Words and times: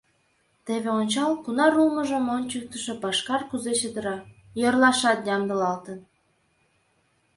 Теве 0.65 0.89
ончал, 0.99 1.31
кунар 1.43 1.73
улмыжым 1.81 2.25
ончыктышо 2.35 2.93
пашкар 3.03 3.41
кузе 3.49 3.73
чытыра, 3.79 4.17
йӧрлашат 4.61 5.19
ямдылалтын. 5.35 5.99